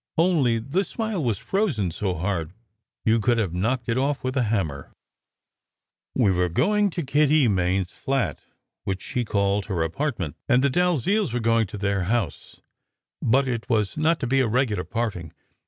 Only 0.17 0.57
the 0.57 0.83
smile 0.83 1.23
was 1.23 1.37
frozen 1.37 1.91
so 1.91 2.15
hard 2.15 2.53
you 3.05 3.19
could 3.19 3.37
have 3.37 3.53
knocked 3.53 3.87
it 3.87 3.99
off 3.99 4.23
with 4.23 4.35
a 4.35 4.41
hammer. 4.49 4.89
We 6.15 6.31
were 6.31 6.49
going 6.49 6.89
to 6.89 7.03
Kitty 7.03 7.47
Main 7.47 7.81
s 7.81 7.91
flat, 7.91 8.39
which 8.83 9.03
she 9.03 9.23
called 9.23 9.65
her 9.65 9.83
"apartment," 9.83 10.37
and 10.49 10.63
the 10.63 10.71
Dalziels 10.71 11.33
were 11.33 11.39
going 11.39 11.67
to 11.67 11.77
their 11.77 12.05
house, 12.05 12.61
but 13.21 13.47
it 13.47 13.69
was 13.69 13.95
not 13.95 14.19
to 14.21 14.25
be 14.25 14.39
a 14.39 14.47
regular 14.47 14.83
parting. 14.83 15.33